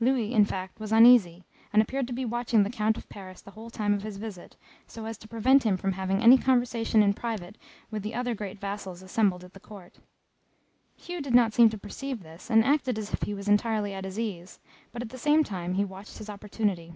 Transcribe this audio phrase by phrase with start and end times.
[0.00, 3.52] Louis, in fact, was uneasy, and appeared to be watching the Count of Paris the
[3.52, 4.56] whole time of his visit,
[4.88, 7.56] so as to prevent him from having any conversation in private
[7.88, 10.00] with the other great vassals assembled at the court.
[10.96, 14.04] Hugh did not seem to perceive this, and acted as if he was entirely at
[14.04, 14.58] his ease,
[14.90, 16.92] but at the same time he watched his opportunity.